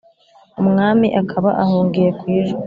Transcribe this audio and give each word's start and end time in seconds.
umwami 0.61 1.07
akaba 1.21 1.49
ahungiye 1.63 2.09
kwijwi 2.19 2.59